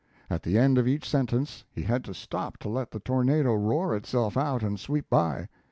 [0.31, 3.95] At the end of each sentence, he had to stop to let the tornado roar
[3.95, 5.47] itself out and sweep by.